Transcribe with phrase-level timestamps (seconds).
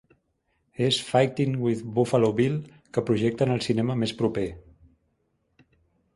[0.85, 2.57] És Fighting With Buffalo Bill
[2.97, 4.49] que projecten al cinema més proper